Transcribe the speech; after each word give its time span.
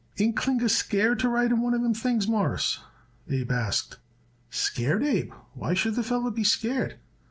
"Ain't 0.17 0.35
Klinger 0.35 0.67
scared 0.67 1.19
to 1.19 1.29
ride 1.29 1.51
in 1.51 1.61
one 1.61 1.75
of 1.75 1.83
them 1.83 1.93
things, 1.93 2.27
Mawruss?" 2.27 2.79
Abe 3.29 3.51
asked. 3.51 3.97
"Scared, 4.49 5.03
Abe? 5.03 5.31
Why 5.53 5.75
should 5.75 5.93
the 5.93 6.01
feller 6.01 6.31
be 6.31 6.43
scared? 6.43 6.97